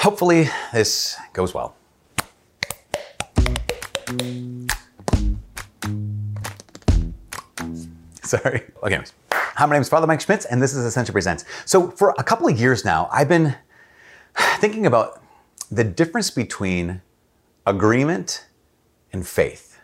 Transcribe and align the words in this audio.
Hopefully, 0.00 0.48
this 0.72 1.18
goes 1.34 1.52
well. 1.52 1.76
Sorry. 8.22 8.62
Okay, 8.82 8.94
anyways. 8.94 9.12
Hi, 9.30 9.66
my 9.66 9.74
name 9.74 9.82
is 9.82 9.90
Father 9.90 10.06
Mike 10.06 10.22
Schmitz, 10.22 10.46
and 10.46 10.62
this 10.62 10.74
is 10.74 10.86
Ascension 10.86 11.12
Presents. 11.12 11.44
So, 11.66 11.90
for 11.90 12.14
a 12.16 12.24
couple 12.24 12.48
of 12.48 12.58
years 12.58 12.82
now, 12.82 13.10
I've 13.12 13.28
been 13.28 13.54
thinking 14.58 14.86
about 14.86 15.22
the 15.70 15.84
difference 15.84 16.30
between 16.30 17.02
agreement 17.66 18.46
and 19.12 19.26
faith. 19.28 19.78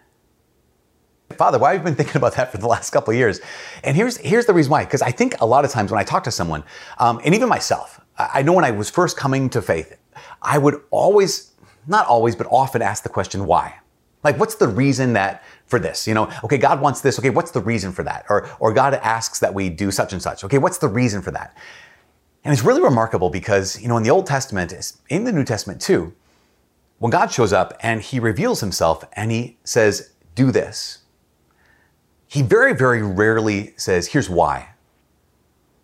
Father, 1.37 1.59
why 1.59 1.73
have 1.73 1.83
you 1.83 1.85
been 1.85 1.95
thinking 1.95 2.17
about 2.17 2.37
that 2.37 2.51
for 2.53 2.57
the 2.57 2.67
last 2.67 2.89
couple 2.89 3.13
of 3.13 3.19
years? 3.19 3.43
And 3.85 3.95
here's 3.95 4.17
here's 4.17 4.47
the 4.47 4.55
reason 4.55 4.71
why. 4.71 4.85
Because 4.85 5.03
I 5.03 5.11
think 5.11 5.39
a 5.43 5.47
lot 5.47 5.67
of 5.67 5.71
times 5.71 5.91
when 5.91 6.01
I 6.01 6.05
talk 6.05 6.25
to 6.25 6.31
someone, 6.31 6.65
um, 6.97 7.21
and 7.23 7.35
even 7.35 7.51
myself, 7.51 8.01
I 8.17 8.31
I 8.37 8.43
know 8.43 8.55
when 8.55 8.65
I 8.65 8.71
was 8.71 8.89
first 8.89 9.19
coming 9.19 9.51
to 9.51 9.61
faith, 9.61 9.99
I 10.43 10.59
would 10.59 10.83
always, 10.91 11.53
not 11.87 12.07
always, 12.07 12.37
but 12.37 12.47
often 12.51 12.83
ask 12.83 13.03
the 13.03 13.09
question, 13.09 13.47
why? 13.47 13.75
Like, 14.25 14.39
what's 14.39 14.57
the 14.57 14.69
reason 14.69 15.13
that 15.13 15.45
for 15.67 15.79
this? 15.79 16.09
You 16.09 16.15
know, 16.15 16.31
okay, 16.43 16.59
God 16.59 16.81
wants 16.81 17.01
this. 17.01 17.19
Okay, 17.19 17.31
what's 17.31 17.53
the 17.53 17.61
reason 17.61 17.93
for 17.93 18.03
that? 18.03 18.27
Or 18.29 18.49
or 18.59 18.73
God 18.73 18.95
asks 18.95 19.39
that 19.39 19.55
we 19.55 19.69
do 19.69 19.91
such 19.91 20.13
and 20.13 20.21
such. 20.21 20.43
Okay, 20.43 20.59
what's 20.59 20.79
the 20.79 20.89
reason 20.89 21.23
for 21.23 21.31
that? 21.31 21.57
And 22.43 22.53
it's 22.53 22.65
really 22.65 22.83
remarkable 22.83 23.31
because, 23.31 23.81
you 23.81 23.89
know, 23.89 23.97
in 23.97 24.03
the 24.03 24.11
Old 24.11 24.27
Testament, 24.27 24.73
in 25.09 25.25
the 25.25 25.33
New 25.33 25.45
Testament 25.45 25.81
too, 25.81 26.15
when 26.99 27.11
God 27.11 27.31
shows 27.33 27.53
up 27.53 27.77
and 27.81 28.01
he 28.01 28.21
reveals 28.21 28.61
himself 28.61 29.05
and 29.15 29.31
he 29.31 29.59
says, 29.65 30.13
do 30.35 30.51
this, 30.51 30.99
he 32.29 32.43
very, 32.43 32.75
very 32.75 33.03
rarely 33.03 33.75
says, 33.77 34.09
here's 34.09 34.31
why. 34.31 34.71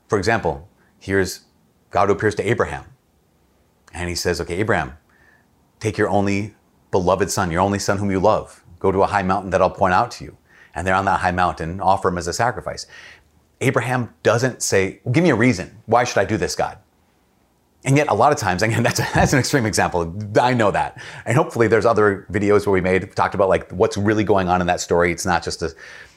For 0.09 0.19
example, 0.19 0.69
here's 0.99 1.41
God 1.91 2.09
who 2.09 2.15
appears 2.15 2.35
to 2.37 2.49
Abraham. 2.49 2.85
And 3.93 4.09
he 4.09 4.15
says, 4.15 4.41
okay, 4.41 4.57
Abraham, 4.57 4.97
take 5.81 5.99
your 5.99 6.09
only 6.09 6.55
beloved 6.91 7.31
son, 7.31 7.51
your 7.51 7.61
only 7.61 7.79
son 7.79 7.99
whom 7.99 8.11
you 8.11 8.21
love, 8.21 8.65
go 8.79 8.93
to 8.93 9.03
a 9.03 9.07
high 9.07 9.23
mountain 9.23 9.51
that 9.51 9.61
I'll 9.61 9.71
point 9.71 9.95
out 9.95 10.11
to 10.13 10.25
you. 10.25 10.37
And 10.75 10.87
there 10.87 10.95
on 10.95 11.05
that 11.05 11.21
high 11.21 11.33
mountain, 11.33 11.81
offer 11.81 12.09
him 12.09 12.19
as 12.19 12.27
a 12.27 12.33
sacrifice. 12.33 12.87
Abraham 13.61 14.15
doesn't 14.23 14.63
say, 14.63 15.01
well, 15.05 15.13
give 15.13 15.23
me 15.23 15.31
a 15.31 15.35
reason. 15.37 15.79
Why 15.87 16.05
should 16.05 16.19
I 16.19 16.25
do 16.25 16.37
this, 16.37 16.55
God? 16.57 16.79
And 17.85 17.97
yet, 17.97 18.09
a 18.09 18.15
lot 18.15 18.33
of 18.33 18.39
times, 18.39 18.63
again, 18.63 18.83
that's, 18.83 19.01
a, 19.01 19.09
that's 19.15 19.33
an 19.33 19.39
extreme 19.39 19.67
example. 19.67 20.17
I 20.41 20.55
know 20.55 20.71
that. 20.71 21.01
And 21.27 21.37
hopefully, 21.37 21.69
there's 21.69 21.87
other 21.87 22.27
videos 22.31 22.67
where 22.67 22.73
we 22.73 22.81
made, 22.81 23.15
talked 23.15 23.35
about 23.35 23.49
like 23.49 23.71
what's 23.71 23.97
really 23.97 24.25
going 24.25 24.49
on 24.49 24.61
in 24.61 24.67
that 24.69 24.81
story. 24.81 25.13
It's 25.13 25.27
not 25.27 25.43
just 25.43 25.63
a 25.63 25.75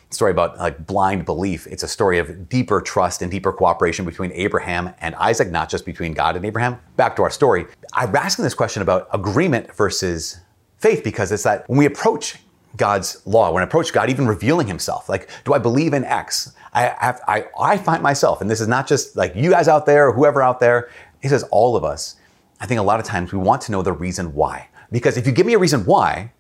story 0.10 0.32
about 0.32 0.58
like 0.58 0.86
blind 0.86 1.26
belief. 1.26 1.68
It's 1.68 1.84
a 1.84 1.88
story 1.88 2.20
of 2.20 2.48
deeper 2.50 2.82
trust 2.82 3.22
and 3.22 3.30
deeper 3.30 3.52
cooperation 3.52 4.06
between 4.06 4.32
Abraham 4.32 4.94
and 5.00 5.16
Isaac, 5.16 5.50
not 5.50 5.70
just 5.70 5.86
between 5.86 6.14
God 6.14 6.36
and 6.36 6.46
Abraham. 6.46 6.80
Back 6.96 7.16
to 7.18 7.24
our 7.24 7.30
story. 7.30 7.66
I'm 7.94 8.16
asking 8.16 8.44
this 8.44 8.54
question 8.54 8.82
about 8.82 9.08
agreement 9.14 9.74
versus 9.76 10.40
faith 10.78 11.04
because 11.04 11.32
it's 11.32 11.44
that 11.44 11.68
when 11.70 11.78
we 11.78 11.86
approach 11.86 12.38
God's 12.78 13.26
law, 13.26 13.52
when 13.52 13.64
I 13.64 13.66
approach 13.66 13.94
God, 13.94 14.10
even 14.10 14.28
revealing 14.28 14.68
Himself, 14.68 15.08
like, 15.10 15.30
do 15.46 15.54
I 15.54 15.60
believe 15.60 15.94
in 15.94 16.04
X? 16.04 16.54
I, 16.74 17.16
I, 17.28 17.46
I 17.58 17.78
find 17.78 18.04
myself, 18.04 18.42
and 18.42 18.52
this 18.52 18.60
is 18.60 18.68
not 18.68 18.86
just 18.86 19.16
like 19.16 19.34
you 19.36 19.52
guys 19.52 19.68
out 19.68 19.86
there 19.86 20.10
or 20.10 20.14
whoever 20.14 20.42
out 20.42 20.60
there, 20.60 20.90
He 21.22 21.30
says 21.30 21.44
all 21.52 21.76
of 21.76 21.84
us. 21.84 22.18
I 22.60 22.66
think 22.66 22.80
a 22.80 22.84
lot 22.84 23.00
of 23.00 23.06
times 23.06 23.32
we 23.32 23.40
want 23.40 23.62
to 23.64 23.72
know 23.72 23.82
the 23.82 23.94
reason 23.94 24.34
why. 24.34 24.70
Because 24.92 25.18
if 25.18 25.26
you 25.26 25.32
give 25.32 25.46
me 25.46 25.54
a 25.54 25.60
reason 25.60 25.86
why, 25.86 26.32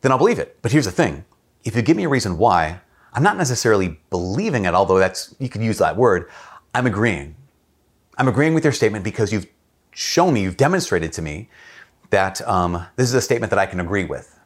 then 0.00 0.12
I'll 0.12 0.18
believe 0.18 0.38
it. 0.38 0.58
But 0.62 0.72
here's 0.72 0.84
the 0.86 0.92
thing 0.92 1.24
if 1.64 1.74
you 1.74 1.82
give 1.82 1.96
me 1.96 2.04
a 2.04 2.08
reason 2.08 2.38
why, 2.38 2.80
I'm 3.16 3.22
not 3.22 3.38
necessarily 3.38 3.98
believing 4.10 4.66
it, 4.66 4.74
although 4.74 4.98
that's, 4.98 5.34
you 5.38 5.48
could 5.48 5.62
use 5.62 5.78
that 5.78 5.96
word. 5.96 6.30
I'm 6.74 6.86
agreeing. 6.86 7.34
I'm 8.18 8.28
agreeing 8.28 8.52
with 8.52 8.62
your 8.62 8.74
statement 8.74 9.04
because 9.04 9.32
you've 9.32 9.46
shown 9.92 10.34
me, 10.34 10.42
you've 10.42 10.58
demonstrated 10.58 11.14
to 11.14 11.22
me 11.22 11.48
that 12.10 12.46
um, 12.46 12.86
this 12.96 13.08
is 13.08 13.14
a 13.14 13.22
statement 13.22 13.48
that 13.50 13.58
I 13.58 13.64
can 13.64 13.80
agree 13.80 14.04
with. 14.04 14.38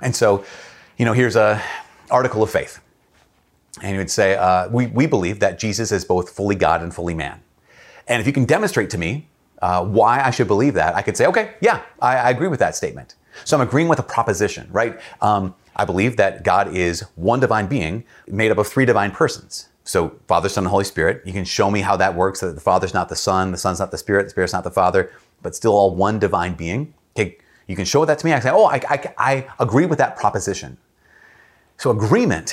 And 0.00 0.14
so, 0.14 0.44
you 0.96 1.04
know, 1.04 1.12
here's 1.12 1.34
a 1.34 1.60
article 2.08 2.40
of 2.40 2.50
faith. 2.50 2.80
And 3.82 3.92
you 3.92 3.98
would 3.98 4.10
say, 4.10 4.36
uh, 4.36 4.68
we, 4.68 4.86
we 4.86 5.06
believe 5.06 5.40
that 5.40 5.58
Jesus 5.58 5.90
is 5.90 6.04
both 6.04 6.30
fully 6.30 6.54
God 6.54 6.82
and 6.82 6.94
fully 6.94 7.14
man. 7.14 7.42
And 8.06 8.20
if 8.20 8.28
you 8.28 8.32
can 8.32 8.44
demonstrate 8.44 8.90
to 8.90 8.98
me 8.98 9.28
uh, 9.60 9.84
why 9.84 10.22
I 10.22 10.30
should 10.30 10.46
believe 10.46 10.74
that, 10.74 10.94
I 10.94 11.02
could 11.02 11.16
say, 11.16 11.26
okay, 11.26 11.54
yeah, 11.60 11.82
I, 12.00 12.16
I, 12.16 12.30
agree 12.30 12.46
with 12.46 12.60
that 12.60 12.76
statement. 12.76 13.16
So 13.44 13.56
I'm 13.56 13.66
agreeing 13.66 13.88
with 13.88 13.98
a 13.98 14.04
proposition, 14.04 14.68
right? 14.70 15.00
Um, 15.20 15.54
I 15.78 15.84
believe 15.84 16.16
that 16.16 16.42
God 16.42 16.74
is 16.74 17.02
one 17.14 17.40
divine 17.40 17.68
being 17.68 18.04
made 18.26 18.50
up 18.50 18.58
of 18.58 18.66
three 18.66 18.84
divine 18.84 19.12
persons. 19.12 19.68
So 19.84 20.18
Father, 20.26 20.48
Son, 20.48 20.64
and 20.64 20.70
Holy 20.70 20.84
Spirit. 20.84 21.22
You 21.24 21.32
can 21.32 21.44
show 21.44 21.70
me 21.70 21.80
how 21.80 21.96
that 21.96 22.14
works, 22.14 22.40
that 22.40 22.54
the 22.54 22.60
Father's 22.60 22.92
not 22.92 23.08
the 23.08 23.16
Son, 23.16 23.52
the 23.52 23.58
Son's 23.58 23.78
not 23.78 23.90
the 23.90 23.98
Spirit, 23.98 24.24
the 24.24 24.30
Spirit's 24.30 24.52
not 24.52 24.64
the 24.64 24.70
Father, 24.70 25.10
but 25.40 25.54
still 25.54 25.72
all 25.72 25.94
one 25.94 26.18
divine 26.18 26.54
being. 26.54 26.92
Okay, 27.16 27.38
you 27.66 27.76
can 27.76 27.84
show 27.84 28.04
that 28.04 28.18
to 28.18 28.26
me. 28.26 28.32
I 28.32 28.40
say, 28.40 28.50
oh, 28.50 28.66
I, 28.66 28.80
I, 28.88 29.14
I 29.16 29.46
agree 29.60 29.86
with 29.86 29.98
that 29.98 30.16
proposition. 30.16 30.76
So 31.78 31.90
agreement 31.90 32.52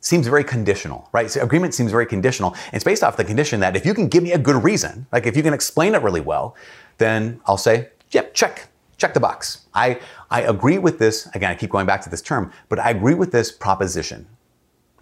seems 0.00 0.26
very 0.26 0.44
conditional, 0.44 1.08
right? 1.12 1.30
So 1.30 1.40
agreement 1.42 1.72
seems 1.74 1.92
very 1.92 2.06
conditional. 2.06 2.56
It's 2.72 2.84
based 2.84 3.04
off 3.04 3.16
the 3.16 3.24
condition 3.24 3.60
that 3.60 3.76
if 3.76 3.86
you 3.86 3.94
can 3.94 4.08
give 4.08 4.22
me 4.22 4.32
a 4.32 4.38
good 4.38 4.62
reason, 4.64 5.06
like 5.12 5.26
if 5.26 5.36
you 5.36 5.42
can 5.42 5.54
explain 5.54 5.94
it 5.94 6.02
really 6.02 6.20
well, 6.20 6.56
then 6.98 7.40
I'll 7.46 7.58
say, 7.58 7.90
yep, 8.10 8.34
check, 8.34 8.69
check 9.00 9.14
the 9.14 9.20
box. 9.20 9.66
I, 9.74 9.98
I 10.30 10.42
agree 10.42 10.78
with 10.78 10.98
this. 10.98 11.26
Again, 11.34 11.50
I 11.50 11.54
keep 11.54 11.70
going 11.70 11.86
back 11.86 12.02
to 12.02 12.10
this 12.10 12.22
term, 12.22 12.52
but 12.68 12.78
I 12.78 12.90
agree 12.90 13.14
with 13.14 13.32
this 13.32 13.50
proposition. 13.50 14.26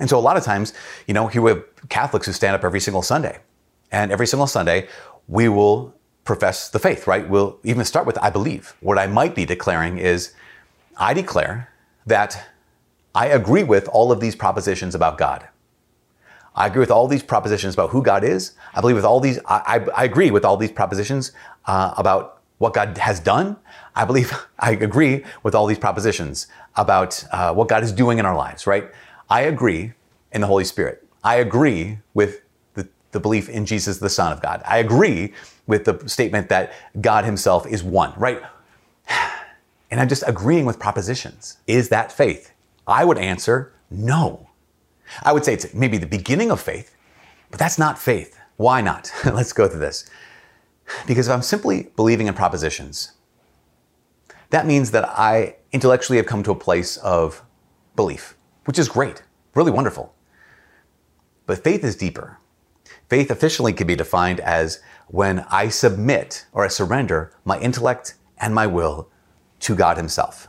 And 0.00 0.08
so 0.08 0.18
a 0.18 0.20
lot 0.20 0.36
of 0.36 0.44
times, 0.44 0.72
you 1.06 1.14
know, 1.14 1.26
here 1.26 1.42
we 1.42 1.50
have 1.50 1.64
Catholics 1.88 2.26
who 2.26 2.32
stand 2.32 2.54
up 2.54 2.64
every 2.64 2.80
single 2.80 3.02
Sunday. 3.02 3.40
And 3.90 4.12
every 4.12 4.26
single 4.26 4.46
Sunday, 4.46 4.88
we 5.26 5.48
will 5.48 5.94
profess 6.24 6.68
the 6.68 6.78
faith, 6.78 7.06
right? 7.06 7.28
We'll 7.28 7.58
even 7.64 7.84
start 7.84 8.06
with 8.06 8.18
I 8.18 8.30
believe. 8.30 8.76
What 8.80 8.98
I 8.98 9.06
might 9.06 9.34
be 9.34 9.44
declaring 9.44 9.98
is 9.98 10.34
I 10.96 11.14
declare 11.14 11.70
that 12.06 12.48
I 13.14 13.26
agree 13.26 13.64
with 13.64 13.88
all 13.88 14.12
of 14.12 14.20
these 14.20 14.36
propositions 14.36 14.94
about 14.94 15.18
God. 15.18 15.48
I 16.54 16.66
agree 16.66 16.80
with 16.80 16.90
all 16.90 17.08
these 17.08 17.22
propositions 17.22 17.74
about 17.74 17.90
who 17.90 18.02
God 18.02 18.24
is. 18.24 18.52
I 18.74 18.80
believe 18.80 18.96
with 18.96 19.04
all 19.04 19.20
these, 19.20 19.38
I, 19.46 19.62
I, 19.96 20.02
I 20.02 20.04
agree 20.04 20.30
with 20.30 20.44
all 20.44 20.56
these 20.56 20.72
propositions 20.72 21.32
uh, 21.66 21.94
about 21.96 22.37
what 22.58 22.74
God 22.74 22.98
has 22.98 23.20
done. 23.20 23.56
I 23.94 24.04
believe, 24.04 24.32
I 24.58 24.72
agree 24.72 25.24
with 25.42 25.54
all 25.54 25.66
these 25.66 25.78
propositions 25.78 26.46
about 26.76 27.24
uh, 27.32 27.54
what 27.54 27.68
God 27.68 27.82
is 27.82 27.92
doing 27.92 28.18
in 28.18 28.26
our 28.26 28.36
lives, 28.36 28.66
right? 28.66 28.90
I 29.30 29.42
agree 29.42 29.92
in 30.32 30.40
the 30.40 30.46
Holy 30.46 30.64
Spirit. 30.64 31.04
I 31.24 31.36
agree 31.36 31.98
with 32.14 32.42
the, 32.74 32.88
the 33.12 33.20
belief 33.20 33.48
in 33.48 33.66
Jesus, 33.66 33.98
the 33.98 34.10
Son 34.10 34.32
of 34.32 34.40
God. 34.40 34.62
I 34.64 34.78
agree 34.78 35.32
with 35.66 35.84
the 35.84 36.08
statement 36.08 36.48
that 36.48 36.72
God 37.00 37.24
Himself 37.24 37.66
is 37.66 37.82
one, 37.82 38.12
right? 38.16 38.42
And 39.90 39.98
I'm 40.02 40.08
just 40.10 40.22
agreeing 40.26 40.66
with 40.66 40.78
propositions. 40.78 41.56
Is 41.66 41.88
that 41.88 42.12
faith? 42.12 42.52
I 42.86 43.06
would 43.06 43.16
answer 43.16 43.72
no. 43.90 44.50
I 45.22 45.32
would 45.32 45.46
say 45.46 45.54
it's 45.54 45.72
maybe 45.72 45.96
the 45.96 46.06
beginning 46.06 46.50
of 46.50 46.60
faith, 46.60 46.94
but 47.50 47.58
that's 47.58 47.78
not 47.78 47.98
faith. 47.98 48.38
Why 48.56 48.82
not? 48.82 49.10
Let's 49.24 49.54
go 49.54 49.66
through 49.66 49.80
this. 49.80 50.10
Because 51.06 51.28
if 51.28 51.34
I'm 51.34 51.42
simply 51.42 51.90
believing 51.96 52.26
in 52.26 52.34
propositions, 52.34 53.12
that 54.50 54.66
means 54.66 54.90
that 54.92 55.08
I 55.08 55.56
intellectually 55.72 56.16
have 56.16 56.26
come 56.26 56.42
to 56.42 56.50
a 56.50 56.56
place 56.56 56.96
of 56.98 57.42
belief, 57.96 58.36
which 58.64 58.78
is 58.78 58.88
great, 58.88 59.22
really 59.54 59.70
wonderful. 59.70 60.14
But 61.46 61.62
faith 61.64 61.84
is 61.84 61.96
deeper. 61.96 62.38
Faith 63.08 63.30
officially 63.30 63.72
can 63.72 63.86
be 63.86 63.96
defined 63.96 64.40
as 64.40 64.80
when 65.08 65.40
I 65.50 65.68
submit 65.68 66.46
or 66.52 66.64
I 66.64 66.68
surrender 66.68 67.32
my 67.44 67.58
intellect 67.58 68.14
and 68.38 68.54
my 68.54 68.66
will 68.66 69.10
to 69.60 69.74
God 69.74 69.96
Himself. 69.96 70.48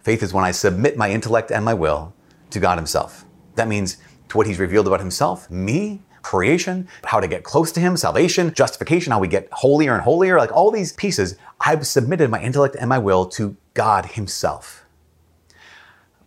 Faith 0.00 0.22
is 0.22 0.32
when 0.32 0.44
I 0.44 0.50
submit 0.50 0.96
my 0.96 1.10
intellect 1.10 1.50
and 1.50 1.64
my 1.64 1.74
will 1.74 2.14
to 2.50 2.60
God 2.60 2.78
Himself. 2.78 3.24
That 3.54 3.68
means 3.68 3.98
to 4.28 4.36
what 4.36 4.46
He's 4.46 4.58
revealed 4.58 4.86
about 4.86 5.00
Himself, 5.00 5.50
me, 5.50 6.02
creation, 6.26 6.88
how 7.04 7.20
to 7.20 7.28
get 7.28 7.44
close 7.44 7.70
to 7.70 7.78
Him, 7.78 7.96
salvation, 7.96 8.52
justification, 8.52 9.12
how 9.12 9.20
we 9.20 9.28
get 9.28 9.48
holier 9.52 9.94
and 9.94 10.02
holier, 10.02 10.38
like 10.38 10.50
all 10.50 10.72
these 10.72 10.92
pieces, 10.92 11.36
I've 11.60 11.86
submitted 11.86 12.30
my 12.30 12.42
intellect 12.42 12.76
and 12.78 12.88
my 12.88 12.98
will 12.98 13.26
to 13.26 13.56
God 13.74 14.06
Himself. 14.06 14.84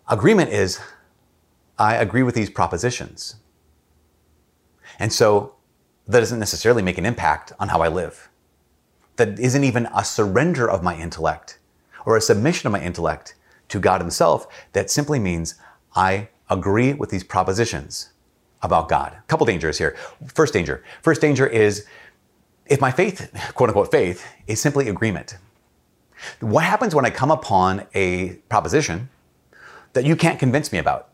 Agreement 0.07 0.51
is 0.51 0.79
I 1.77 1.95
agree 1.95 2.23
with 2.23 2.33
these 2.33 2.49
propositions. 2.49 3.35
And 4.99 5.11
so 5.11 5.55
that 6.07 6.19
doesn't 6.21 6.39
necessarily 6.39 6.81
make 6.81 6.97
an 6.97 7.05
impact 7.05 7.51
on 7.59 7.67
how 7.67 7.81
I 7.81 7.89
live. 7.89 8.29
That 9.17 9.37
isn't 9.37 9.65
even 9.65 9.89
a 9.93 10.05
surrender 10.05 10.69
of 10.69 10.81
my 10.81 10.97
intellect 10.97 11.59
or 12.05 12.15
a 12.15 12.21
submission 12.21 12.67
of 12.67 12.71
my 12.71 12.81
intellect 12.81 13.35
to 13.67 13.81
God 13.81 13.99
Himself. 13.99 14.47
That 14.71 14.89
simply 14.89 15.19
means 15.19 15.55
I 15.93 16.29
agree 16.49 16.93
with 16.93 17.09
these 17.09 17.25
propositions 17.25 18.13
about 18.61 18.89
God. 18.89 19.13
A 19.13 19.21
couple 19.27 19.45
dangers 19.45 19.77
here. 19.77 19.95
First 20.27 20.53
danger. 20.53 20.83
First 21.01 21.21
danger 21.21 21.47
is 21.47 21.85
if 22.65 22.79
my 22.81 22.91
faith, 22.91 23.31
quote 23.55 23.69
unquote 23.69 23.91
faith, 23.91 24.25
is 24.47 24.61
simply 24.61 24.89
agreement. 24.89 25.37
What 26.39 26.63
happens 26.63 26.93
when 26.93 27.05
I 27.05 27.09
come 27.09 27.31
upon 27.31 27.87
a 27.93 28.35
proposition 28.49 29.09
that 29.93 30.05
you 30.05 30.15
can't 30.15 30.39
convince 30.39 30.71
me 30.71 30.77
about? 30.77 31.09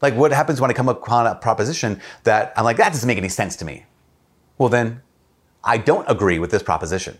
Like 0.00 0.14
what 0.14 0.32
happens 0.32 0.60
when 0.60 0.70
I 0.70 0.74
come 0.74 0.88
upon 0.88 1.26
a 1.26 1.34
proposition 1.34 2.00
that 2.24 2.52
I'm 2.56 2.64
like, 2.64 2.76
that 2.78 2.92
doesn't 2.92 3.06
make 3.06 3.18
any 3.18 3.28
sense 3.28 3.56
to 3.56 3.64
me? 3.64 3.84
Well, 4.58 4.68
then 4.68 5.02
I 5.62 5.78
don't 5.78 6.08
agree 6.10 6.38
with 6.38 6.50
this 6.50 6.62
proposition. 6.62 7.18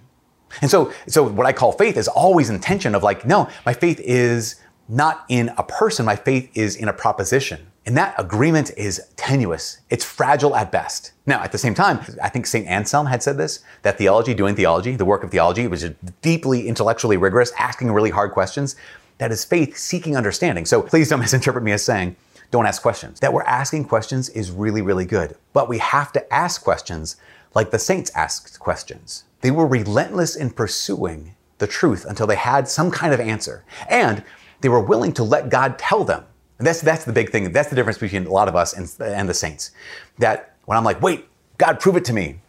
And 0.60 0.70
so, 0.70 0.92
so 1.06 1.28
what 1.28 1.46
I 1.46 1.52
call 1.52 1.72
faith 1.72 1.96
is 1.96 2.08
always 2.08 2.50
intention 2.50 2.94
of 2.94 3.02
like, 3.02 3.26
no, 3.26 3.48
my 3.66 3.72
faith 3.72 4.00
is 4.00 4.56
not 4.88 5.24
in 5.28 5.50
a 5.56 5.62
person, 5.62 6.04
my 6.04 6.16
faith 6.16 6.50
is 6.54 6.76
in 6.76 6.88
a 6.88 6.92
proposition. 6.92 7.66
And 7.86 7.96
that 7.98 8.14
agreement 8.18 8.70
is 8.78 9.02
tenuous. 9.16 9.78
It's 9.90 10.04
fragile 10.04 10.56
at 10.56 10.72
best. 10.72 11.12
Now, 11.26 11.42
at 11.42 11.52
the 11.52 11.58
same 11.58 11.74
time, 11.74 12.00
I 12.22 12.30
think 12.30 12.46
St. 12.46 12.66
Anselm 12.66 13.06
had 13.06 13.22
said 13.22 13.36
this 13.36 13.62
that 13.82 13.98
theology, 13.98 14.32
doing 14.32 14.56
theology, 14.56 14.96
the 14.96 15.04
work 15.04 15.22
of 15.22 15.30
theology, 15.30 15.66
was 15.66 15.88
deeply 16.22 16.66
intellectually 16.66 17.18
rigorous, 17.18 17.52
asking 17.58 17.92
really 17.92 18.10
hard 18.10 18.32
questions. 18.32 18.76
That 19.18 19.30
is 19.30 19.44
faith 19.44 19.76
seeking 19.76 20.16
understanding. 20.16 20.64
So 20.64 20.80
please 20.80 21.10
don't 21.10 21.20
misinterpret 21.20 21.62
me 21.62 21.72
as 21.72 21.84
saying, 21.84 22.16
don't 22.50 22.66
ask 22.66 22.80
questions. 22.80 23.20
That 23.20 23.32
we're 23.32 23.42
asking 23.42 23.84
questions 23.86 24.28
is 24.30 24.50
really, 24.50 24.80
really 24.80 25.06
good. 25.06 25.36
But 25.52 25.68
we 25.68 25.78
have 25.78 26.12
to 26.12 26.32
ask 26.32 26.62
questions 26.62 27.16
like 27.54 27.70
the 27.70 27.78
saints 27.78 28.10
asked 28.14 28.58
questions. 28.58 29.24
They 29.42 29.50
were 29.50 29.66
relentless 29.66 30.36
in 30.36 30.50
pursuing 30.50 31.34
the 31.58 31.66
truth 31.66 32.04
until 32.08 32.26
they 32.26 32.36
had 32.36 32.66
some 32.66 32.90
kind 32.90 33.12
of 33.12 33.20
answer. 33.20 33.64
And 33.88 34.24
they 34.60 34.68
were 34.68 34.80
willing 34.80 35.12
to 35.14 35.22
let 35.22 35.50
God 35.50 35.78
tell 35.78 36.04
them 36.04 36.24
and 36.58 36.66
that's, 36.66 36.80
that's 36.80 37.04
the 37.04 37.12
big 37.12 37.30
thing. 37.30 37.52
That's 37.52 37.68
the 37.68 37.76
difference 37.76 37.98
between 37.98 38.26
a 38.26 38.30
lot 38.30 38.48
of 38.48 38.54
us 38.54 38.74
and, 38.74 38.90
and 39.00 39.28
the 39.28 39.34
saints. 39.34 39.72
That 40.18 40.56
when 40.66 40.78
I'm 40.78 40.84
like, 40.84 41.02
wait, 41.02 41.26
God, 41.58 41.80
prove 41.80 41.96
it 41.96 42.04
to 42.06 42.12
me, 42.12 42.40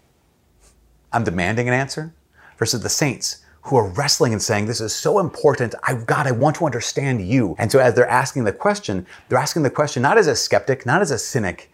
I'm 1.12 1.24
demanding 1.24 1.68
an 1.68 1.74
answer 1.74 2.14
versus 2.58 2.82
the 2.82 2.90
saints 2.90 3.42
who 3.64 3.78
are 3.78 3.88
wrestling 3.88 4.32
and 4.32 4.42
saying, 4.42 4.68
This 4.68 4.80
is 4.80 4.94
so 4.94 5.18
important. 5.18 5.74
I, 5.84 5.96
God, 5.96 6.28
I 6.28 6.32
want 6.32 6.56
to 6.58 6.66
understand 6.66 7.28
you. 7.28 7.56
And 7.58 7.72
so 7.72 7.80
as 7.80 7.96
they're 7.96 8.08
asking 8.08 8.44
the 8.44 8.54
question, 8.54 9.08
they're 9.28 9.40
asking 9.40 9.64
the 9.64 9.72
question 9.72 10.04
not 10.04 10.18
as 10.18 10.28
a 10.28 10.36
skeptic, 10.36 10.86
not 10.86 11.02
as 11.02 11.10
a 11.10 11.18
cynic, 11.18 11.72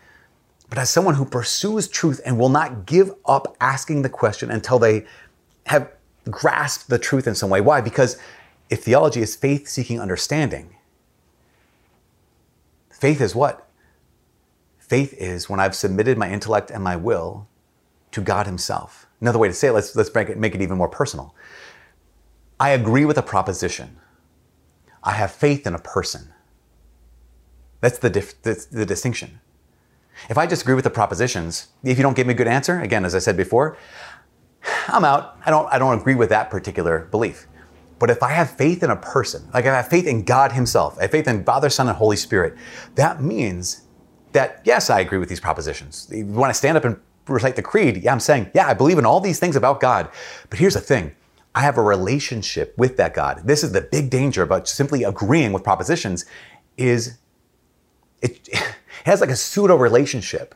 but 0.69 0.77
as 0.77 0.89
someone 0.89 1.15
who 1.15 1.25
pursues 1.25 1.89
truth 1.89 2.21
and 2.25 2.39
will 2.39 2.49
not 2.49 2.85
give 2.85 3.11
up 3.25 3.57
asking 3.59 4.03
the 4.03 4.09
question 4.09 4.49
until 4.49 4.79
they 4.79 5.05
have 5.65 5.91
grasped 6.29 6.89
the 6.89 6.97
truth 6.97 7.27
in 7.27 7.35
some 7.35 7.49
way. 7.49 7.59
Why? 7.59 7.81
Because 7.81 8.17
if 8.69 8.83
theology 8.83 9.21
is 9.21 9.35
faith 9.35 9.67
seeking 9.67 9.99
understanding, 9.99 10.75
Faith 13.01 13.19
is 13.19 13.33
what? 13.33 13.67
Faith 14.77 15.11
is 15.17 15.49
when 15.49 15.59
I've 15.59 15.73
submitted 15.73 16.19
my 16.19 16.29
intellect 16.29 16.69
and 16.69 16.83
my 16.83 16.95
will 16.95 17.47
to 18.11 18.21
God 18.21 18.45
Himself. 18.45 19.07
Another 19.19 19.39
way 19.39 19.47
to 19.47 19.55
say 19.55 19.69
it, 19.69 19.71
let's, 19.71 19.95
let's 19.95 20.13
make, 20.13 20.29
it, 20.29 20.37
make 20.37 20.53
it 20.53 20.61
even 20.61 20.77
more 20.77 20.87
personal. 20.87 21.33
I 22.59 22.69
agree 22.69 23.05
with 23.05 23.17
a 23.17 23.23
proposition. 23.23 23.97
I 25.03 25.13
have 25.13 25.31
faith 25.31 25.65
in 25.65 25.73
a 25.73 25.79
person. 25.79 26.31
That's 27.79 27.97
the, 27.97 28.11
dif- 28.11 28.39
the 28.43 28.85
distinction. 28.85 29.39
If 30.29 30.37
I 30.37 30.45
disagree 30.45 30.75
with 30.75 30.83
the 30.83 30.91
propositions, 30.91 31.69
if 31.83 31.97
you 31.97 32.03
don't 32.03 32.15
give 32.15 32.27
me 32.27 32.35
a 32.35 32.37
good 32.37 32.47
answer, 32.47 32.81
again, 32.81 33.03
as 33.03 33.15
I 33.15 33.19
said 33.19 33.35
before, 33.35 33.77
I'm 34.87 35.03
out. 35.03 35.37
I 35.43 35.49
don't, 35.49 35.67
I 35.73 35.79
don't 35.79 35.99
agree 35.99 36.13
with 36.13 36.29
that 36.29 36.51
particular 36.51 37.07
belief. 37.09 37.47
But 38.01 38.09
if 38.09 38.23
I 38.23 38.31
have 38.31 38.49
faith 38.49 38.81
in 38.81 38.89
a 38.89 38.95
person, 38.95 39.47
like 39.53 39.67
I 39.67 39.75
have 39.75 39.87
faith 39.87 40.07
in 40.07 40.23
God 40.23 40.53
Himself, 40.53 40.97
I 40.97 41.03
have 41.03 41.11
faith 41.11 41.27
in 41.27 41.43
Father, 41.43 41.69
Son, 41.69 41.87
and 41.87 41.95
Holy 41.95 42.17
Spirit, 42.17 42.57
that 42.95 43.21
means 43.21 43.83
that, 44.31 44.59
yes, 44.63 44.89
I 44.89 45.01
agree 45.01 45.19
with 45.19 45.29
these 45.29 45.39
propositions. 45.39 46.07
When 46.09 46.49
I 46.49 46.51
stand 46.51 46.77
up 46.77 46.83
and 46.83 46.99
recite 47.27 47.55
the 47.55 47.61
creed, 47.61 47.97
yeah, 47.97 48.11
I'm 48.11 48.19
saying, 48.19 48.49
yeah, 48.55 48.65
I 48.65 48.73
believe 48.73 48.97
in 48.97 49.05
all 49.05 49.19
these 49.19 49.37
things 49.37 49.55
about 49.55 49.81
God. 49.81 50.09
But 50.49 50.57
here's 50.57 50.73
the 50.73 50.81
thing 50.81 51.15
I 51.53 51.61
have 51.61 51.77
a 51.77 51.83
relationship 51.83 52.73
with 52.75 52.97
that 52.97 53.13
God. 53.13 53.43
This 53.45 53.63
is 53.63 53.71
the 53.71 53.81
big 53.81 54.09
danger 54.09 54.41
about 54.41 54.67
simply 54.67 55.03
agreeing 55.03 55.53
with 55.53 55.63
propositions 55.63 56.25
is 56.77 57.19
it, 58.23 58.47
it 58.51 58.75
has 59.05 59.21
like 59.21 59.29
a 59.29 59.35
pseudo 59.35 59.75
relationship 59.75 60.55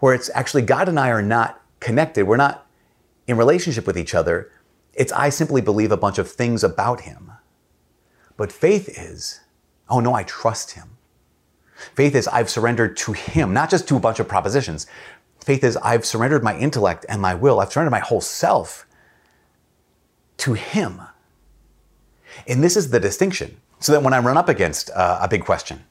where 0.00 0.12
it's 0.12 0.28
actually 0.34 0.60
God 0.60 0.90
and 0.90 1.00
I 1.00 1.08
are 1.08 1.22
not 1.22 1.62
connected. 1.80 2.26
We're 2.26 2.36
not 2.36 2.66
in 3.26 3.38
relationship 3.38 3.86
with 3.86 3.96
each 3.96 4.14
other. 4.14 4.52
It's 4.98 5.12
I 5.12 5.28
simply 5.28 5.60
believe 5.60 5.92
a 5.92 5.96
bunch 5.96 6.18
of 6.18 6.28
things 6.28 6.64
about 6.64 7.02
him. 7.02 7.30
But 8.36 8.50
faith 8.50 8.88
is, 8.88 9.40
oh 9.88 10.00
no, 10.00 10.12
I 10.12 10.24
trust 10.24 10.72
him. 10.72 10.96
Faith 11.94 12.16
is 12.16 12.26
I've 12.26 12.50
surrendered 12.50 12.96
to 12.98 13.12
him, 13.12 13.54
not 13.54 13.70
just 13.70 13.86
to 13.88 13.96
a 13.96 14.00
bunch 14.00 14.18
of 14.18 14.26
propositions. 14.26 14.88
Faith 15.40 15.62
is 15.62 15.76
I've 15.76 16.04
surrendered 16.04 16.42
my 16.42 16.58
intellect 16.58 17.06
and 17.08 17.22
my 17.22 17.32
will. 17.32 17.60
I've 17.60 17.72
surrendered 17.72 17.92
my 17.92 18.00
whole 18.00 18.20
self 18.20 18.86
to 20.38 20.54
him. 20.54 21.00
And 22.48 22.62
this 22.62 22.76
is 22.76 22.90
the 22.90 22.98
distinction. 22.98 23.60
So 23.78 23.92
that 23.92 24.02
when 24.02 24.12
I 24.12 24.18
run 24.18 24.36
up 24.36 24.48
against 24.48 24.90
uh, 24.90 25.20
a 25.22 25.28
big 25.28 25.44
question, 25.44 25.84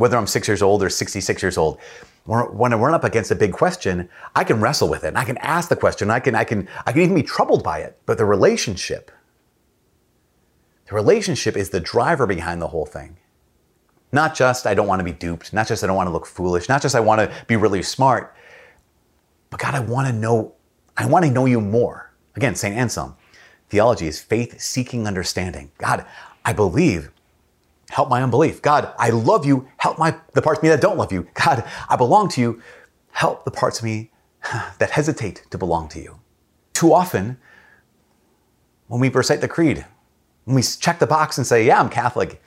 whether 0.00 0.16
I'm 0.16 0.26
six 0.26 0.48
years 0.48 0.62
old 0.62 0.82
or 0.82 0.88
66 0.88 1.42
years 1.42 1.58
old, 1.58 1.78
when 2.24 2.72
I 2.72 2.76
run 2.76 2.94
up 2.94 3.04
against 3.04 3.30
a 3.30 3.34
big 3.34 3.52
question, 3.52 4.08
I 4.34 4.44
can 4.44 4.58
wrestle 4.58 4.88
with 4.88 5.04
it. 5.04 5.08
And 5.08 5.18
I 5.18 5.24
can 5.24 5.36
ask 5.38 5.68
the 5.68 5.76
question. 5.76 6.10
I 6.10 6.20
can, 6.20 6.34
I 6.34 6.42
can, 6.42 6.68
I 6.86 6.92
can 6.92 7.02
even 7.02 7.14
be 7.14 7.22
troubled 7.22 7.62
by 7.62 7.80
it. 7.80 7.98
But 8.06 8.16
the 8.16 8.24
relationship, 8.24 9.10
the 10.86 10.94
relationship 10.94 11.54
is 11.54 11.68
the 11.68 11.80
driver 11.80 12.26
behind 12.26 12.62
the 12.62 12.68
whole 12.68 12.86
thing. 12.86 13.18
Not 14.10 14.34
just 14.34 14.66
I 14.66 14.72
don't 14.72 14.86
want 14.86 15.00
to 15.00 15.04
be 15.04 15.12
duped. 15.12 15.52
Not 15.52 15.68
just 15.68 15.84
I 15.84 15.86
don't 15.86 15.96
want 15.96 16.06
to 16.06 16.12
look 16.12 16.24
foolish. 16.24 16.66
Not 16.66 16.80
just 16.80 16.94
I 16.94 17.00
want 17.00 17.20
to 17.20 17.30
be 17.46 17.56
really 17.56 17.82
smart. 17.82 18.34
But 19.50 19.60
God, 19.60 19.74
I 19.74 19.80
want 19.80 20.06
to 20.08 20.14
know. 20.14 20.54
I 20.96 21.04
want 21.04 21.26
to 21.26 21.30
know 21.30 21.44
you 21.44 21.60
more. 21.60 22.10
Again, 22.36 22.54
Saint 22.54 22.74
Anselm. 22.74 23.16
Theology 23.68 24.06
is 24.06 24.18
faith 24.18 24.62
seeking 24.62 25.06
understanding. 25.06 25.72
God, 25.76 26.06
I 26.42 26.54
believe 26.54 27.10
help 27.90 28.08
my 28.08 28.22
unbelief. 28.22 28.62
God, 28.62 28.92
I 28.98 29.10
love 29.10 29.44
you, 29.44 29.68
help 29.76 29.98
my 29.98 30.16
the 30.32 30.42
parts 30.42 30.58
of 30.58 30.62
me 30.62 30.68
that 30.70 30.80
don't 30.80 30.96
love 30.96 31.12
you. 31.12 31.26
God, 31.34 31.64
I 31.88 31.96
belong 31.96 32.28
to 32.30 32.40
you, 32.40 32.62
help 33.10 33.44
the 33.44 33.50
parts 33.50 33.78
of 33.78 33.84
me 33.84 34.10
that 34.78 34.90
hesitate 34.90 35.44
to 35.50 35.58
belong 35.58 35.88
to 35.90 36.00
you. 36.00 36.20
Too 36.72 36.92
often, 36.92 37.38
when 38.86 39.00
we 39.00 39.08
recite 39.08 39.40
the 39.40 39.48
creed, 39.48 39.84
when 40.44 40.56
we 40.56 40.62
check 40.62 40.98
the 40.98 41.06
box 41.06 41.36
and 41.36 41.46
say, 41.46 41.66
Yeah, 41.66 41.80
I'm 41.80 41.90
Catholic, 41.90 42.42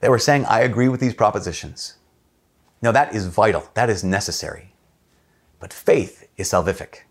they 0.00 0.08
were 0.08 0.18
saying, 0.18 0.44
I 0.46 0.60
agree 0.60 0.88
with 0.88 1.00
these 1.00 1.14
propositions. 1.14 1.94
Now, 2.80 2.90
that 2.92 3.14
is 3.14 3.26
vital, 3.26 3.68
that 3.74 3.88
is 3.88 4.02
necessary. 4.02 4.74
But 5.60 5.72
faith 5.72 6.28
is 6.36 6.50
salvific. 6.50 7.02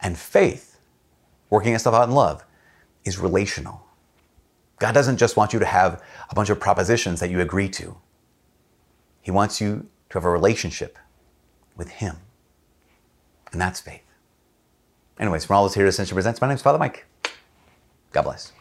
And 0.00 0.16
faith, 0.16 0.78
working 1.50 1.74
itself 1.74 1.94
out 1.94 2.08
in 2.08 2.14
love, 2.14 2.44
is 3.04 3.18
relational. 3.18 3.86
God 4.80 4.92
doesn't 4.92 5.18
just 5.18 5.36
want 5.36 5.52
you 5.52 5.58
to 5.60 5.66
have 5.66 6.02
a 6.30 6.34
bunch 6.34 6.50
of 6.50 6.58
propositions 6.58 7.20
that 7.20 7.30
you 7.30 7.40
agree 7.40 7.68
to. 7.68 7.98
He 9.20 9.30
wants 9.30 9.60
you 9.60 9.86
to 10.08 10.18
have 10.18 10.24
a 10.24 10.30
relationship 10.30 10.98
with 11.76 11.88
Him. 11.90 12.16
And 13.52 13.60
that's 13.60 13.80
faith. 13.80 14.02
Anyways, 15.18 15.44
from 15.44 15.56
all 15.56 15.64
those 15.64 15.74
here 15.74 15.84
to 15.84 15.90
Ascension 15.90 16.14
Presents, 16.14 16.40
my 16.40 16.48
name 16.48 16.54
is 16.54 16.62
Father 16.62 16.78
Mike. 16.78 17.04
God 18.12 18.22
bless. 18.22 18.52